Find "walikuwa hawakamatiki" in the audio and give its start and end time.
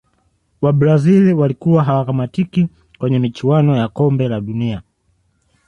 1.33-2.67